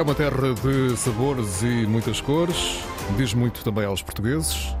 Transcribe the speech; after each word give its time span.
É 0.00 0.02
uma 0.02 0.14
terra 0.14 0.54
de 0.54 0.96
sabores 0.96 1.62
e 1.62 1.86
muitas 1.86 2.22
cores, 2.22 2.56
diz 3.18 3.34
muito 3.34 3.62
também 3.62 3.84
aos 3.84 4.00
portugueses. 4.00 4.74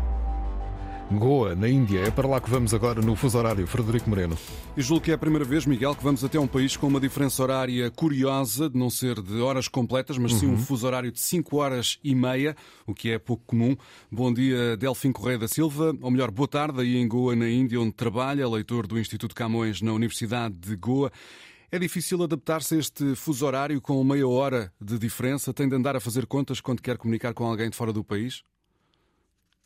Goa, 1.12 1.54
na 1.54 1.68
Índia. 1.68 2.00
É 2.06 2.10
para 2.10 2.26
lá 2.26 2.40
que 2.40 2.48
vamos 2.48 2.72
agora 2.72 3.02
no 3.02 3.14
fuso 3.14 3.36
horário. 3.36 3.66
Frederico 3.66 4.08
Moreno. 4.08 4.38
E 4.74 4.80
julgo 4.80 5.04
que 5.04 5.10
é 5.10 5.14
a 5.14 5.18
primeira 5.18 5.44
vez, 5.44 5.66
Miguel, 5.66 5.94
que 5.94 6.02
vamos 6.02 6.24
até 6.24 6.40
um 6.40 6.46
país 6.46 6.74
com 6.74 6.86
uma 6.86 6.98
diferença 6.98 7.42
horária 7.42 7.90
curiosa, 7.90 8.70
de 8.70 8.78
não 8.78 8.88
ser 8.88 9.20
de 9.20 9.42
horas 9.42 9.68
completas, 9.68 10.16
mas 10.16 10.32
sim 10.32 10.46
um 10.46 10.56
fuso 10.56 10.86
horário 10.86 11.12
de 11.12 11.20
5 11.20 11.54
horas 11.54 11.98
e 12.02 12.14
meia, 12.14 12.56
o 12.86 12.94
que 12.94 13.10
é 13.10 13.18
pouco 13.18 13.42
comum. 13.44 13.76
Bom 14.10 14.32
dia, 14.32 14.74
Delfim 14.78 15.12
Correia 15.12 15.36
da 15.36 15.48
Silva, 15.48 15.94
ou 16.00 16.10
melhor, 16.10 16.30
boa 16.30 16.48
tarde, 16.48 16.80
aí 16.80 16.96
em 16.96 17.06
Goa, 17.06 17.36
na 17.36 17.46
Índia, 17.46 17.78
onde 17.78 17.92
trabalha, 17.92 18.48
leitor 18.48 18.86
do 18.86 18.98
Instituto 18.98 19.34
Camões 19.34 19.82
na 19.82 19.92
Universidade 19.92 20.54
de 20.54 20.74
Goa. 20.76 21.12
É 21.72 21.78
difícil 21.78 22.20
adaptar-se 22.20 22.74
a 22.74 22.78
este 22.78 23.14
fuso 23.14 23.46
horário 23.46 23.80
com 23.80 24.02
meia 24.02 24.26
hora 24.26 24.72
de 24.80 24.98
diferença? 24.98 25.54
Tem 25.54 25.68
de 25.68 25.76
andar 25.76 25.94
a 25.94 26.00
fazer 26.00 26.26
contas 26.26 26.60
quando 26.60 26.82
quer 26.82 26.98
comunicar 26.98 27.32
com 27.32 27.44
alguém 27.44 27.70
de 27.70 27.76
fora 27.76 27.92
do 27.92 28.02
país? 28.02 28.42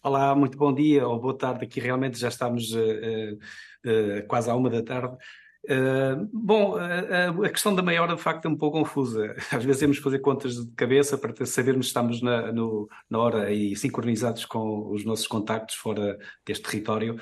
Olá, 0.03 0.35
muito 0.35 0.59
bom 0.59 0.71
dia 0.71 1.09
ou 1.09 1.19
boa 1.19 1.33
tarde. 1.33 1.65
Aqui 1.65 1.81
realmente 1.81 2.19
já 2.19 2.29
estamos 2.29 2.75
uh, 2.75 2.79
uh, 2.79 4.27
quase 4.29 4.51
à 4.51 4.55
uma 4.55 4.69
da 4.69 4.83
tarde. 4.83 5.17
Uh, 5.65 6.29
bom, 6.31 6.77
a 6.77 7.49
questão 7.49 7.75
da 7.75 7.83
meia 7.83 8.03
hora 8.03 8.15
de 8.15 8.21
facto 8.21 8.45
é 8.45 8.49
um 8.49 8.57
pouco 8.57 8.79
confusa. 8.79 9.35
Às 9.51 9.65
vezes 9.65 9.81
temos 9.81 9.97
que 9.97 10.03
fazer 10.03 10.19
contas 10.19 10.55
de 10.55 10.71
cabeça 10.73 11.17
para 11.17 11.47
sabermos 11.47 11.87
se 11.87 11.91
estamos 11.91 12.21
na, 12.21 12.53
no, 12.53 12.89
na 13.09 13.19
hora 13.19 13.53
e 13.53 13.75
sincronizados 13.75 14.45
com 14.45 14.91
os 14.91 15.05
nossos 15.05 15.27
contactos 15.27 15.77
fora 15.77 16.19
deste 16.45 16.65
território, 16.65 17.17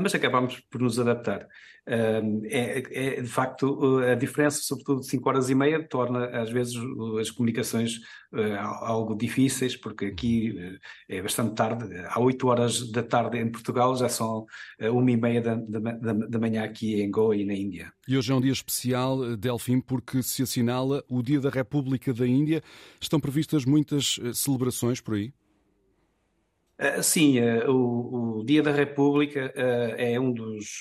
mas 0.00 0.14
acabamos 0.14 0.60
por 0.70 0.80
nos 0.80 0.98
adaptar. 0.98 1.48
É, 1.86 3.18
é, 3.18 3.22
de 3.22 3.28
facto 3.28 3.98
a 3.98 4.14
diferença, 4.14 4.60
sobretudo 4.62 5.00
de 5.00 5.08
5 5.08 5.28
horas 5.28 5.50
e 5.50 5.54
meia, 5.54 5.82
torna 5.88 6.26
às 6.26 6.50
vezes 6.50 6.74
as 7.20 7.30
comunicações 7.30 8.00
algo 8.82 9.16
difíceis, 9.16 9.76
porque 9.76 10.06
aqui 10.06 10.78
é 11.08 11.20
bastante 11.22 11.54
tarde, 11.54 11.84
há 12.08 12.20
8 12.20 12.46
horas 12.46 12.92
da 12.92 13.02
tarde 13.02 13.38
em 13.38 13.50
Portugal, 13.50 13.96
já 13.96 14.08
são 14.08 14.46
uma 14.78 15.10
e 15.10 15.16
meia 15.16 15.40
da, 15.40 15.54
da, 15.56 16.12
da 16.12 16.38
manhã 16.38 16.62
aqui 16.62 17.00
em 17.00 17.10
Goa 17.10 17.34
e 17.34 17.44
na 17.44 17.54
Índia. 17.54 17.79
E 18.08 18.16
hoje 18.16 18.32
é 18.32 18.34
um 18.34 18.40
dia 18.40 18.52
especial, 18.52 19.36
Delfim, 19.36 19.80
porque 19.80 20.22
se 20.22 20.42
assinala 20.42 21.04
o 21.08 21.22
Dia 21.22 21.40
da 21.40 21.50
República 21.50 22.12
da 22.12 22.26
Índia. 22.26 22.62
Estão 23.00 23.20
previstas 23.20 23.64
muitas 23.64 24.18
celebrações 24.34 25.00
por 25.00 25.14
aí? 25.14 25.32
Uh, 26.80 27.02
sim, 27.02 27.38
o, 27.68 28.38
o, 28.38 28.44
Dia 28.44 28.62
da 28.62 28.72
República 28.72 29.52
é, 29.54 30.18
um 30.18 30.32
dos, 30.32 30.80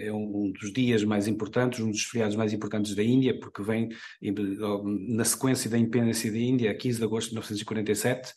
é 0.00 0.12
um 0.12 0.52
dos 0.52 0.72
dias 0.72 1.02
mais 1.02 1.26
importantes, 1.26 1.80
um 1.80 1.90
dos 1.90 2.04
feriados 2.04 2.36
mais 2.36 2.52
importantes 2.52 2.94
da 2.94 3.02
Índia, 3.02 3.36
porque 3.40 3.60
vem 3.60 3.88
na 5.08 5.24
sequência 5.24 5.68
da 5.68 5.76
independência 5.76 6.30
da 6.30 6.38
Índia, 6.38 6.74
15 6.74 6.98
de 6.98 7.04
agosto 7.04 7.28
de 7.30 7.34
1947. 7.34 8.32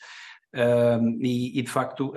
E, 0.53 1.59
e, 1.59 1.61
de 1.61 1.69
facto 1.69 2.13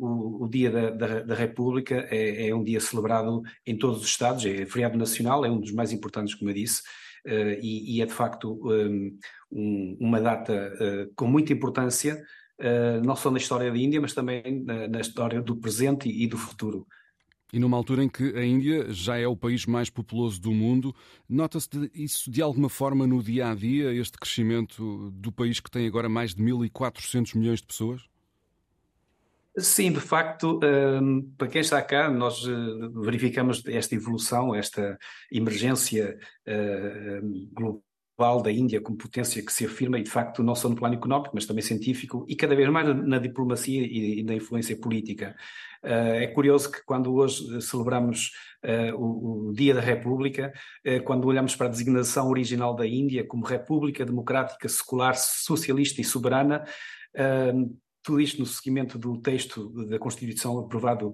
o, 0.00 0.44
o, 0.44 0.48
Dia 0.48 0.70
da, 0.70 0.90
da, 0.90 1.20
da 1.20 1.34
República 1.34 2.06
é, 2.10 2.48
é, 2.48 2.54
um 2.54 2.64
dia 2.64 2.80
celebrado 2.80 3.42
em 3.66 3.76
todos 3.76 4.00
os 4.00 4.06
Estados, 4.06 4.44
é 4.46 4.66
feriado 4.66 4.98
nacional, 4.98 5.44
é 5.44 5.50
um 5.50 5.60
dos 5.60 5.70
mais 5.72 5.92
importantes, 5.92 6.34
como 6.34 6.50
eu 6.50 6.54
disse, 6.54 6.82
e, 7.26 7.96
e, 7.96 8.02
é 8.02 8.06
de 8.06 8.12
facto 8.12 8.58
um, 9.52 9.96
uma 10.00 10.20
data 10.20 10.72
com 11.14 11.26
muita 11.26 11.52
importância 11.52 12.24
uh, 12.60 13.04
não 13.04 13.16
só 13.16 13.30
na 13.30 13.38
história 13.38 13.70
da 13.70 13.78
Índia, 13.78 14.00
mas 14.00 14.14
também 14.14 14.62
na, 14.64 14.88
na 14.88 15.00
história 15.00 15.40
do 15.40 15.56
presente 15.56 16.08
e, 16.08 16.24
e 16.24 16.26
do 16.26 16.38
futuro. 16.38 16.86
E 17.52 17.58
numa 17.58 17.76
altura 17.76 18.02
em 18.02 18.08
que 18.08 18.36
a 18.36 18.44
Índia 18.44 18.92
já 18.92 19.16
é 19.16 19.26
o 19.26 19.36
país 19.36 19.64
mais 19.64 19.88
populoso 19.88 20.40
do 20.40 20.50
mundo, 20.50 20.94
nota-se 21.28 21.68
isso 21.94 22.30
de 22.30 22.42
alguma 22.42 22.68
forma 22.68 23.06
no 23.06 23.22
dia 23.22 23.50
a 23.50 23.54
dia, 23.54 23.92
este 23.92 24.18
crescimento 24.18 25.10
do 25.12 25.30
país 25.30 25.60
que 25.60 25.70
tem 25.70 25.86
agora 25.86 26.08
mais 26.08 26.34
de 26.34 26.42
1.400 26.42 27.36
milhões 27.36 27.60
de 27.60 27.66
pessoas? 27.66 28.02
Sim, 29.56 29.92
de 29.92 30.00
facto, 30.00 30.58
um, 30.64 31.22
para 31.38 31.46
quem 31.46 31.60
está 31.60 31.80
cá, 31.80 32.10
nós 32.10 32.44
uh, 32.44 33.02
verificamos 33.02 33.62
esta 33.66 33.94
evolução, 33.94 34.52
esta 34.52 34.98
emergência 35.30 36.18
global 37.52 37.84
global 38.16 38.42
da 38.42 38.50
Índia 38.50 38.80
como 38.80 38.96
potência 38.96 39.44
que 39.44 39.52
se 39.52 39.66
afirma, 39.66 39.98
e 39.98 40.02
de 40.02 40.10
facto 40.10 40.42
não 40.42 40.54
só 40.54 40.68
no 40.68 40.76
plano 40.76 40.94
económico, 40.94 41.32
mas 41.34 41.46
também 41.46 41.62
científico, 41.62 42.24
e 42.28 42.36
cada 42.36 42.54
vez 42.54 42.68
mais 42.68 42.86
na 43.06 43.18
diplomacia 43.18 43.82
e, 43.82 44.22
na 44.22 44.34
influência 44.34 44.76
política. 44.76 45.36
Uh, 45.82 46.16
é 46.22 46.26
curioso 46.28 46.70
que 46.70 46.82
quando 46.84 47.14
hoje 47.14 47.60
celebramos 47.60 48.30
uh, 48.64 49.48
o, 49.48 49.52
Dia 49.52 49.74
da 49.74 49.80
República, 49.80 50.52
quando 51.04 51.26
olhamos 51.26 51.54
para 51.54 51.66
a 51.66 51.70
designação 51.70 52.28
original 52.28 52.74
da 52.74 52.86
Índia 52.86 53.26
como 53.26 53.44
República 53.44 54.04
Democrática, 54.04 54.68
Secular, 54.68 55.14
Socialista 55.16 56.00
e 56.00 56.04
Soberana, 56.04 56.64
tudo 58.02 58.20
isto 58.20 58.40
no 58.40 58.46
seguimento 58.46 58.98
do 58.98 59.16
texto 59.18 59.68
da 59.86 59.98
Constituição 59.98 60.58
aprovado 60.58 61.12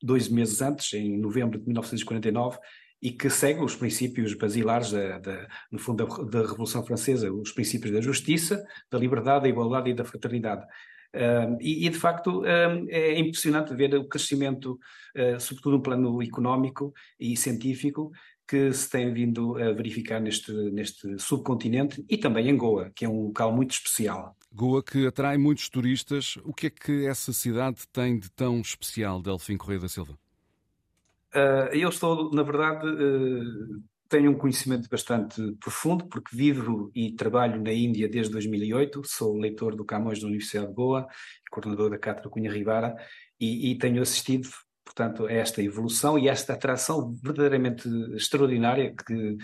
dois 0.00 0.28
meses 0.28 0.62
antes, 0.62 0.92
em 0.92 1.18
novembro 1.18 1.58
de 1.58 1.64
1949, 1.64 2.58
e 3.00 3.10
que 3.10 3.30
segue 3.30 3.60
os 3.60 3.76
princípios 3.76 4.34
basilares, 4.34 4.90
da, 4.90 5.18
da, 5.18 5.48
no 5.70 5.78
fundo, 5.78 6.06
da, 6.06 6.22
da, 6.24 6.48
Revolução 6.48 6.84
Francesa, 6.84 7.32
os 7.32 7.52
princípios 7.52 7.92
da 7.92 8.00
justiça, 8.00 8.64
da 8.90 8.98
liberdade, 8.98 9.42
da 9.42 9.48
igualdade 9.48 9.90
e 9.90 9.94
da 9.94 10.04
fraternidade. 10.04 10.66
E, 11.60 11.86
e, 11.86 11.88
de 11.88 11.98
facto, 11.98 12.44
é 12.44 13.18
impressionante 13.18 13.74
ver 13.74 13.94
o 13.94 14.06
crescimento, 14.06 14.78
uh, 15.16 15.40
sobretudo 15.40 15.76
no 15.76 15.82
plano 15.82 16.22
económico 16.22 16.92
e 17.18 17.34
científico, 17.34 18.12
que 18.46 18.72
se 18.72 18.88
tem 18.88 19.12
vindo 19.12 19.56
a 19.56 19.72
verificar 19.72 20.20
neste, 20.20 20.52
neste 20.52 21.18
subcontinente 21.18 22.04
e 22.08 22.16
também 22.16 22.48
em 22.48 22.56
Goa, 22.56 22.90
que 22.94 23.04
é 23.04 23.08
um 23.08 23.26
local 23.26 23.54
muito 23.54 23.72
especial. 23.72 24.34
Goa 24.50 24.82
que 24.82 25.06
atrai 25.06 25.36
muitos 25.36 25.68
turistas. 25.68 26.38
O 26.44 26.54
que 26.54 26.68
é 26.68 26.70
que 26.70 27.06
essa 27.06 27.32
cidade 27.32 27.86
tem 27.92 28.18
de 28.18 28.30
tão 28.30 28.60
especial, 28.60 29.20
Delfim 29.20 29.58
Correia 29.58 29.80
da 29.80 29.88
Silva? 29.88 30.18
Uh, 31.34 31.74
eu 31.74 31.88
estou, 31.88 32.30
na 32.32 32.42
verdade, 32.42 32.86
uh, 32.86 33.82
tenho 34.08 34.30
um 34.30 34.34
conhecimento 34.34 34.88
bastante 34.88 35.52
profundo, 35.60 36.06
porque 36.06 36.34
vivo 36.34 36.90
e 36.94 37.14
trabalho 37.14 37.62
na 37.62 37.72
Índia 37.72 38.08
desde 38.08 38.32
2008, 38.32 39.02
sou 39.04 39.36
leitor 39.36 39.76
do 39.76 39.84
Camões 39.84 40.20
da 40.20 40.26
Universidade 40.26 40.68
de 40.68 40.74
Goa, 40.74 41.06
coordenador 41.50 41.90
da 41.90 41.98
Cátedra 41.98 42.30
Cunha 42.30 42.50
Rivara, 42.50 42.94
e, 43.38 43.70
e 43.70 43.78
tenho 43.78 44.00
assistido, 44.00 44.48
portanto, 44.84 45.26
a 45.26 45.32
esta 45.32 45.62
evolução 45.62 46.18
e 46.18 46.28
a 46.28 46.32
esta 46.32 46.54
atração 46.54 47.14
verdadeiramente 47.22 47.86
extraordinária 48.14 48.94
que 48.94 49.36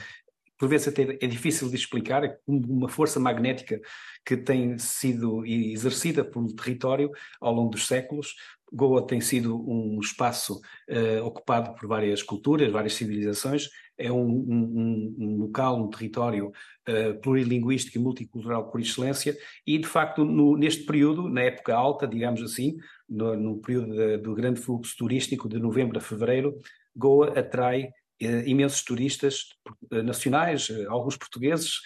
por 0.59 0.69
vezes 0.69 0.89
até 0.89 1.19
é 1.21 1.27
difícil 1.27 1.69
de 1.69 1.77
explicar, 1.77 2.25
é 2.25 2.39
uma 2.47 2.89
força 2.89 3.19
magnética 3.19 3.81
que 4.25 4.37
tem 4.37 4.78
sido 4.78 5.45
exercida 5.45 6.25
pelo 6.25 6.55
território 6.55 7.11
ao 7.41 7.53
longo 7.53 7.71
dos 7.71 7.87
séculos, 7.87 8.34
Goa 8.75 9.07
tem 9.07 9.21
sido 9.21 9.57
um 9.71 10.01
espaço 10.01 10.61
uh, 10.91 11.25
ocupado 11.25 11.75
por 11.75 11.89
várias 11.89 12.23
culturas, 12.23 12.73
várias 12.73 12.95
civilizações, 12.95 13.69
é 13.97 14.11
um, 14.11 14.27
um, 14.27 15.17
um 15.17 15.37
local, 15.37 15.81
um 15.81 15.89
território 15.89 16.49
uh, 16.49 17.21
plurilinguístico 17.21 17.97
e 17.97 18.01
multicultural 18.01 18.69
por 18.71 18.81
excelência, 18.81 19.37
e 19.65 19.79
de 19.79 19.87
facto 19.87 20.25
no, 20.25 20.57
neste 20.57 20.84
período, 20.84 21.29
na 21.29 21.43
época 21.43 21.73
alta, 21.73 22.07
digamos 22.07 22.43
assim, 22.43 22.77
no, 23.09 23.37
no 23.37 23.61
período 23.61 23.95
de, 23.95 24.19
do 24.19 24.34
grande 24.34 24.61
fluxo 24.61 24.97
turístico 24.99 25.49
de 25.49 25.61
novembro 25.61 25.97
a 25.97 26.01
fevereiro, 26.01 26.59
Goa 26.97 27.39
atrai 27.39 27.91
Uh, 28.23 28.47
imensos 28.47 28.84
turistas 28.84 29.49
nacionais, 29.91 30.69
alguns 30.89 31.17
portugueses, 31.17 31.81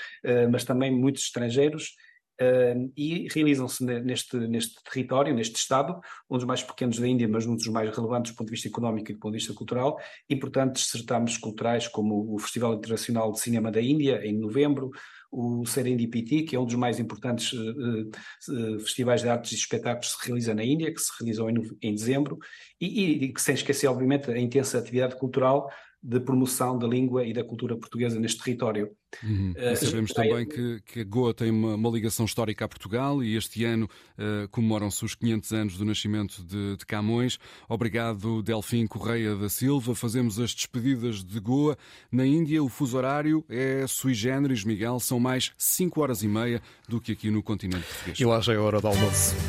mas 0.53 0.63
também 0.63 0.93
muitos 0.93 1.23
estrangeiros, 1.23 1.95
Uh, 2.41 2.93
e 2.97 3.27
realizam-se 3.33 3.85
neste, 3.85 4.37
neste 4.37 4.81
território, 4.85 5.35
neste 5.35 5.57
Estado, 5.57 6.01
um 6.31 6.37
dos 6.37 6.47
mais 6.47 6.63
pequenos 6.63 6.99
da 6.99 7.07
Índia, 7.07 7.29
mas 7.29 7.45
um 7.47 7.57
dos 7.57 7.67
mais 7.67 7.95
relevantes 7.95 8.31
do 8.31 8.37
ponto 8.37 8.47
de 8.47 8.53
vista 8.53 8.69
económico 8.69 9.11
e 9.11 9.15
do 9.15 9.19
ponto 9.19 9.33
de 9.33 9.39
vista 9.39 9.53
cultural, 9.53 9.99
importantes 10.31 10.89
certames 10.89 11.37
culturais 11.37 11.89
como 11.89 12.33
o 12.33 12.39
Festival 12.39 12.75
Internacional 12.75 13.33
de 13.33 13.41
Cinema 13.41 13.73
da 13.73 13.83
Índia, 13.83 14.25
em 14.25 14.39
novembro, 14.39 14.91
o 15.31 15.67
Serendipity, 15.67 16.43
que 16.43 16.57
é 16.57 16.61
um 16.61 16.65
dos 16.65 16.75
mais 16.75 16.99
importantes 16.99 17.53
uh, 17.53 18.09
uh, 18.09 18.81
festivais 18.81 19.21
de 19.21 19.29
artes 19.29 19.53
e 19.53 19.57
espetáculos 19.57 20.15
que 20.15 20.23
se 20.23 20.27
realiza 20.29 20.55
na 20.55 20.65
Índia, 20.65 20.93
que 20.93 21.01
se 21.01 21.11
realizou 21.19 21.51
em, 21.51 21.57
em 21.83 21.95
dezembro, 21.95 22.39
e, 22.81 23.27
e, 23.27 23.35
sem 23.37 23.55
esquecer, 23.55 23.89
obviamente, 23.89 24.31
a 24.31 24.39
intensa 24.39 24.79
atividade 24.79 25.17
cultural 25.17 25.69
de 26.03 26.21
promoção 26.21 26.79
da 26.79 26.87
língua 26.87 27.25
e 27.25 27.33
da 27.33 27.43
cultura 27.43 27.77
portuguesa 27.77 28.21
neste 28.21 28.43
território. 28.43 28.91
Uhum. 29.23 29.53
Uh, 29.57 29.77
sabemos 29.77 30.13
também 30.13 30.47
que, 30.47 30.81
que 30.83 31.01
a 31.01 31.05
Goa 31.05 31.33
tem 31.33 31.51
uma, 31.51 31.75
uma, 31.75 31.91
ligação 31.91 32.27
histórica 32.27 32.67
a 32.67 32.69
Portugal 32.69 33.23
e 33.23 33.37
este 33.37 33.65
ano 33.65 33.87
uh, 33.87 34.49
comemoram-se 34.51 35.05
os 35.05 35.15
500 35.15 35.53
anos 35.53 35.79
do 35.79 35.85
nascimento 35.85 36.45
de, 36.45 36.77
de, 36.77 36.87
Camões. 36.87 37.39
Obrigado, 37.69 38.43
Delfim 38.43 38.87
Correia 38.87 39.35
da 39.35 39.49
Silva. 39.49 39.95
Fazemos 39.95 40.39
as 40.39 40.55
despedidas 40.55 41.25
de 41.25 41.41
Goa. 41.41 41.77
Na 42.13 42.27
Índia, 42.27 42.63
o 42.63 42.69
fuso 42.69 42.97
horário 42.97 43.45
é 43.49 43.87
sui 43.87 44.15
generis, 44.15 44.63
Miguel. 44.63 45.01
São 45.01 45.19
mais 45.19 45.53
5 45.57 46.01
horas 46.01 46.23
e 46.23 46.29
meia 46.29 46.61
do 46.87 47.01
que 47.01 47.13
aqui 47.13 47.31
no 47.31 47.43
continente 47.43 47.87
português. 47.87 48.21
E 48.21 48.25
lá 48.25 48.41
já 48.41 48.53
é 48.53 48.59
hora 48.59 48.81
do 48.81 48.87
almoço. 48.87 49.35